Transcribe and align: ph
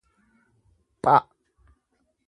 ph 1.03 1.13